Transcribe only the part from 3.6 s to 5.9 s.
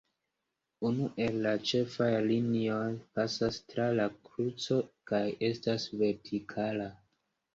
tra la kruco kaj estas